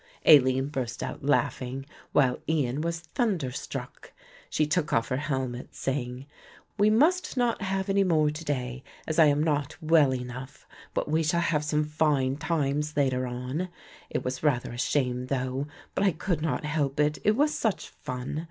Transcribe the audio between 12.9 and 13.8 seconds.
later on.